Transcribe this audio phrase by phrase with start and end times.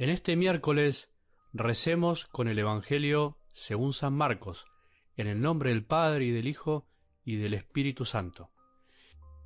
[0.00, 1.10] En este miércoles
[1.52, 4.64] recemos con el Evangelio según San Marcos,
[5.18, 6.86] en el nombre del Padre y del Hijo
[7.22, 8.48] y del Espíritu Santo.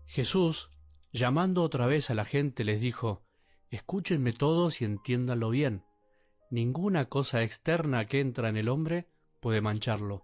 [0.06, 0.70] Jesús,
[1.12, 3.24] llamando otra vez a la gente, les dijo,
[3.70, 5.82] Escúchenme todos y entiéndanlo bien.
[6.50, 9.08] Ninguna cosa externa que entra en el hombre
[9.40, 10.22] puede mancharlo.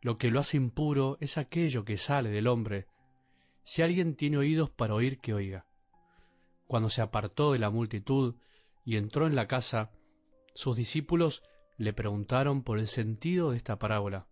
[0.00, 2.88] Lo que lo hace impuro es aquello que sale del hombre.
[3.62, 5.66] Si alguien tiene oídos para oír, que oiga.
[6.66, 8.34] Cuando se apartó de la multitud,
[8.84, 9.90] y entró en la casa,
[10.54, 11.42] sus discípulos
[11.76, 14.26] le preguntaron por el sentido de esta parábola.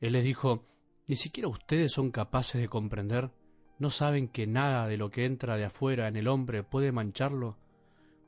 [0.00, 0.66] Él les dijo,
[1.06, 3.30] ¿ni siquiera ustedes son capaces de comprender?
[3.78, 7.56] ¿No saben que nada de lo que entra de afuera en el hombre puede mancharlo?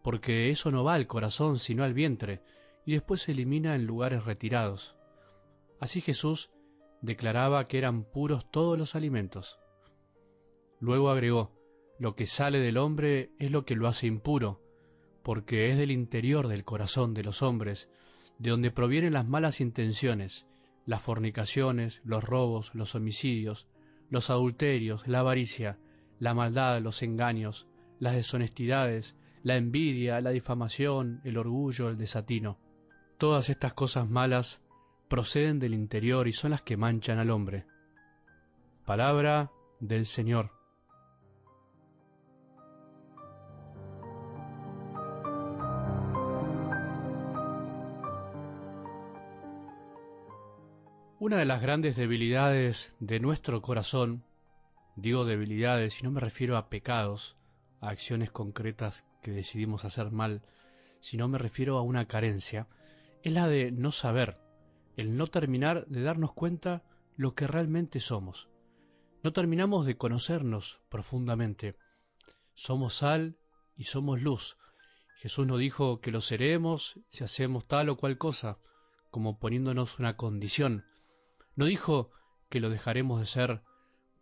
[0.03, 2.43] Porque eso no va al corazón sino al vientre,
[2.87, 4.97] y después se elimina en lugares retirados.
[5.81, 6.51] Así Jesús
[7.01, 9.59] declaraba que eran puros todos los alimentos.
[10.81, 11.53] Luego agregó,
[11.99, 14.64] lo que sale del hombre es lo que lo hace impuro,
[15.25, 17.91] porque es del interior del corazón de los hombres,
[18.39, 20.47] de donde provienen las malas intenciones,
[20.85, 23.67] las fornicaciones, los robos, los homicidios,
[24.11, 25.79] los adulterios, la avaricia,
[26.19, 27.67] la maldad, los engaños,
[27.99, 32.59] las deshonestidades, la envidia, la difamación, el orgullo, el desatino.
[33.17, 34.63] Todas estas cosas malas
[35.09, 37.65] proceden del interior y son las que manchan al hombre.
[38.85, 39.51] Palabra
[39.81, 40.54] del Señor.
[51.21, 54.25] Una de las grandes debilidades de nuestro corazón,
[54.97, 57.37] digo debilidades y no me refiero a pecados,
[57.81, 60.43] a acciones concretas que decidimos hacer mal,
[60.99, 62.67] sino me refiero a una carencia,
[63.23, 64.39] es la de no saber,
[64.97, 66.83] el no terminar de darnos cuenta
[67.17, 68.49] lo que realmente somos.
[69.23, 71.77] No terminamos de conocernos profundamente.
[72.55, 73.39] Somos sal
[73.77, 74.59] y somos luz.
[75.19, 78.59] Jesús nos dijo que lo seremos si hacemos tal o cual cosa,
[79.11, 80.85] como poniéndonos una condición,
[81.57, 82.11] no dijo
[82.49, 83.63] que lo dejaremos de ser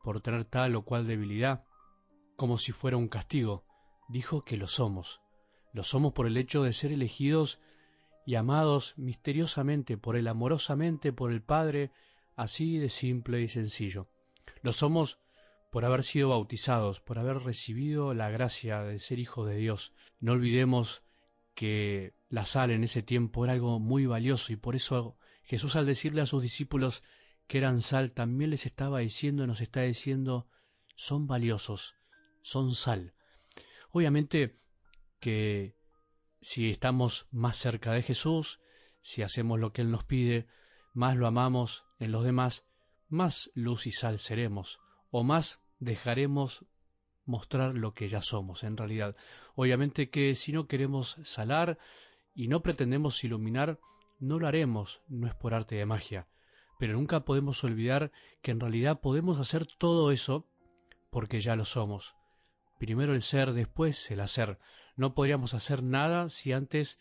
[0.03, 1.65] por tener tal o cual debilidad,
[2.37, 3.65] como si fuera un castigo.
[4.09, 5.21] Dijo que lo somos.
[5.73, 7.61] Lo somos por el hecho de ser elegidos
[8.27, 11.91] y amados misteriosamente por él, amorosamente por el Padre,
[12.37, 14.09] así de simple y sencillo.
[14.63, 15.19] Lo somos
[15.71, 19.95] por haber sido bautizados, por haber recibido la gracia de ser hijos de Dios.
[20.21, 21.03] No olvidemos
[21.55, 25.87] que la sal en ese tiempo era algo muy valioso y por eso Jesús al
[25.87, 27.03] decirle a sus discípulos
[27.53, 30.49] que eran sal, también les estaba diciendo, nos está diciendo,
[30.97, 31.97] son valiosos,
[32.41, 33.13] son sal.
[33.91, 34.59] Obviamente
[35.21, 35.77] que
[36.41, 38.59] si estamos más cerca de Jesús,
[39.03, 40.47] si hacemos lo que Él nos pide,
[40.95, 42.65] más lo amamos en los demás,
[43.11, 44.81] más luz y sal seremos,
[45.11, 46.65] o más dejaremos
[47.27, 49.15] mostrar lo que ya somos en realidad.
[49.57, 51.79] Obviamente que si no queremos salar
[52.35, 53.79] y no pretendemos iluminar,
[54.21, 56.27] no lo haremos, no es por arte de magia
[56.83, 58.11] pero nunca podemos olvidar
[58.43, 60.49] que en realidad podemos hacer todo eso
[61.11, 62.17] porque ya lo somos.
[62.81, 64.59] Primero el ser, después el hacer.
[64.97, 66.99] No podríamos hacer nada si antes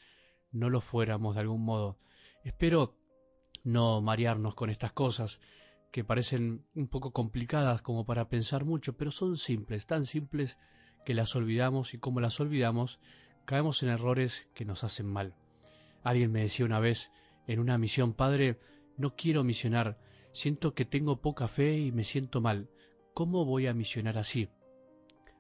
[0.52, 1.98] no lo fuéramos de algún modo.
[2.44, 2.96] Espero
[3.64, 5.42] no marearnos con estas cosas
[5.92, 10.60] que parecen un poco complicadas como para pensar mucho, pero son simples, tan simples
[11.06, 13.00] que las olvidamos y como las olvidamos
[13.46, 15.34] caemos en errores que nos hacen mal.
[16.04, 17.10] Alguien me decía una vez
[17.48, 18.60] en una misión, Padre,
[18.98, 19.98] no quiero misionar,
[20.32, 22.70] siento que tengo poca fe y me siento mal.
[23.14, 24.50] ¿Cómo voy a misionar así?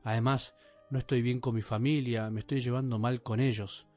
[0.03, 0.55] Además,
[0.89, 3.87] no estoy bien con mi familia, me estoy llevando mal con ellos.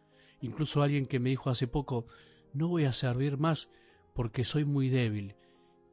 [0.40, 2.06] Incluso alguien que me dijo hace poco,
[2.52, 3.70] no voy a servir más
[4.14, 5.34] porque soy muy débil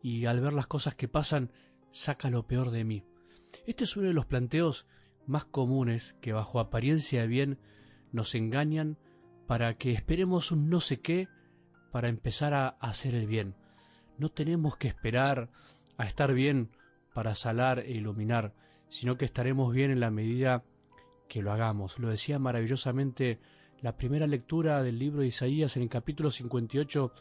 [0.02, 1.52] y al ver las cosas que pasan
[1.92, 3.04] saca lo peor de mí.
[3.66, 4.86] Este es uno de los planteos
[5.26, 7.60] más comunes que bajo apariencia de bien
[8.12, 8.98] nos engañan
[9.48, 11.28] para que esperemos un no sé qué
[11.92, 13.56] para empezar a hacer el bien.
[14.18, 15.50] No tenemos que esperar
[15.98, 16.70] a estar bien
[17.14, 18.54] para salar e iluminar,
[18.90, 20.64] sino que estaremos bien en la medida
[21.28, 22.00] que lo hagamos.
[22.00, 23.40] Lo decía maravillosamente
[23.82, 27.12] la primera lectura del libro de Isaías en el capítulo 58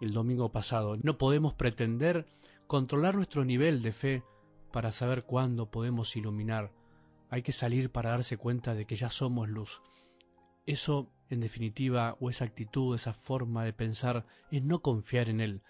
[0.00, 0.96] el domingo pasado.
[1.02, 2.26] No podemos pretender
[2.66, 4.22] controlar nuestro nivel de fe
[4.72, 6.72] para saber cuándo podemos iluminar.
[7.30, 9.82] Hay que salir para darse cuenta de que ya somos luz.
[10.66, 15.62] Eso, en definitiva, o esa actitud, esa forma de pensar, es no confiar en Él,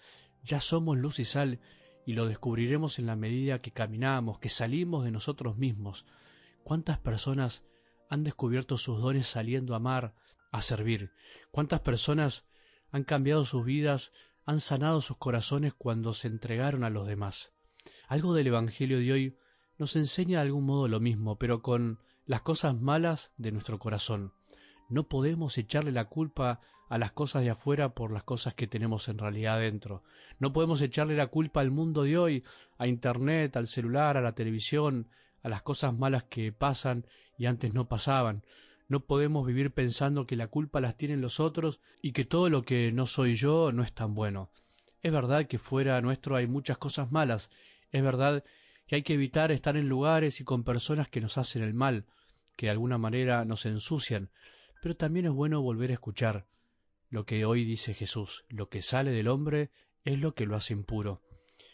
[0.43, 1.59] ya somos luz y sal
[2.05, 6.05] y lo descubriremos en la medida que caminamos, que salimos de nosotros mismos.
[6.63, 7.63] ¿Cuántas personas
[8.09, 10.15] han descubierto sus dones saliendo a amar,
[10.51, 11.11] a servir?
[11.51, 12.45] ¿Cuántas personas
[12.91, 14.11] han cambiado sus vidas,
[14.45, 17.53] han sanado sus corazones cuando se entregaron a los demás?
[18.07, 19.37] Algo del Evangelio de hoy
[19.77, 24.33] nos enseña de algún modo lo mismo, pero con las cosas malas de nuestro corazón.
[24.91, 26.59] No podemos echarle la culpa
[26.89, 30.03] a las cosas de afuera por las cosas que tenemos en realidad dentro.
[30.37, 32.43] No podemos echarle la culpa al mundo de hoy,
[32.77, 35.07] a Internet, al celular, a la televisión,
[35.43, 37.05] a las cosas malas que pasan
[37.37, 38.43] y antes no pasaban.
[38.89, 42.63] No podemos vivir pensando que la culpa las tienen los otros y que todo lo
[42.63, 44.49] que no soy yo no es tan bueno.
[45.03, 47.49] Es verdad que fuera nuestro hay muchas cosas malas.
[47.93, 48.43] Es verdad
[48.87, 52.03] que hay que evitar estar en lugares y con personas que nos hacen el mal,
[52.57, 54.29] que de alguna manera nos ensucian.
[54.81, 56.47] Pero también es bueno volver a escuchar
[57.09, 58.45] lo que hoy dice Jesús.
[58.49, 59.69] Lo que sale del hombre
[60.03, 61.21] es lo que lo hace impuro.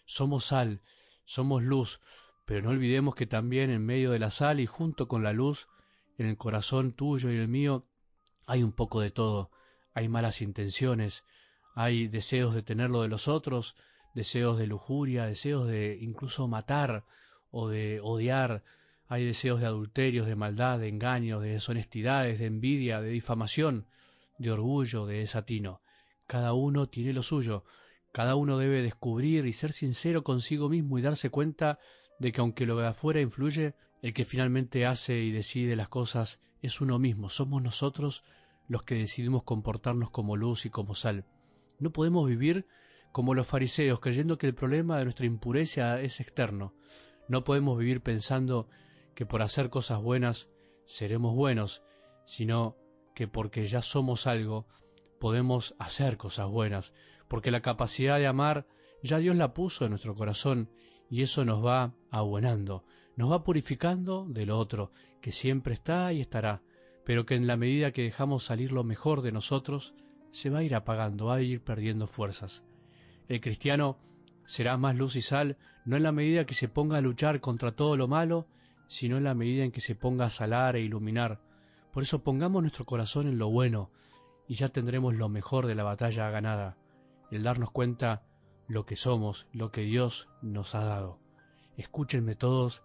[0.06, 0.82] Somos sal,
[1.24, 2.02] somos luz,
[2.46, 5.68] pero no olvidemos que también en medio de la sal y junto con la luz
[6.18, 7.86] en el corazón tuyo y el mío
[8.46, 9.52] hay un poco de todo.
[9.94, 11.24] Hay malas intenciones,
[11.76, 13.76] hay deseos de tener lo de los otros,
[14.16, 17.06] deseos de lujuria, deseos de incluso matar
[17.52, 18.64] o de odiar,
[19.10, 23.88] hay deseos de adulterios, de maldad, de engaños, de deshonestidades, de envidia, de difamación,
[24.38, 25.82] de orgullo, de desatino.
[26.28, 27.64] Cada uno tiene lo suyo,
[28.12, 31.80] cada uno debe descubrir y ser sincero consigo mismo y darse cuenta
[32.20, 36.40] de que aunque lo de afuera influye, el que finalmente hace y decide las cosas
[36.62, 38.24] es uno mismo, somos nosotros
[38.68, 41.26] los que decidimos comportarnos como luz y como sal.
[41.80, 42.68] No podemos vivir
[43.12, 46.74] como los fariseos, creyendo que el problema de nuestra impureza es externo.
[47.30, 48.68] No podemos vivir pensando
[49.18, 50.48] que por hacer cosas buenas
[50.86, 51.82] seremos buenos,
[52.26, 52.78] sino
[53.16, 54.68] que porque ya somos algo,
[55.20, 56.94] podemos hacer cosas buenas,
[57.28, 58.68] porque la capacidad de amar
[59.02, 60.70] ya Dios la puso en nuestro corazón
[61.10, 62.86] y eso nos va abuenando,
[63.16, 66.62] nos va purificando de lo otro, que siempre está y estará,
[67.04, 69.96] pero que en la medida que dejamos salir lo mejor de nosotros,
[70.30, 72.64] se va a ir apagando, va a ir perdiendo fuerzas.
[73.28, 73.98] El cristiano
[74.46, 77.72] será más luz y sal no en la medida que se ponga a luchar contra
[77.72, 78.48] todo lo malo,
[78.88, 81.42] sino en la medida en que se ponga a salar e iluminar.
[81.92, 83.92] Por eso pongamos nuestro corazón en lo bueno,
[84.48, 86.78] y ya tendremos lo mejor de la batalla ganada,
[87.32, 88.24] el darnos cuenta
[88.68, 91.20] lo que somos, lo que Dios nos ha dado.
[91.76, 92.84] Escúchenme todos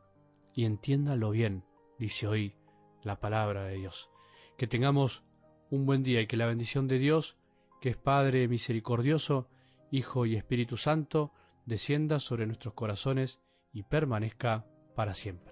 [0.55, 1.65] y entiéndanlo bien,
[1.99, 2.55] dice hoy
[3.03, 4.11] la palabra de Dios.
[4.57, 5.25] Que tengamos
[5.71, 7.37] un buen día y que la bendición de Dios,
[7.81, 9.49] que es Padre misericordioso,
[9.91, 11.33] Hijo y Espíritu Santo,
[11.67, 13.41] descienda sobre nuestros corazones
[13.73, 15.52] y permanezca para siempre.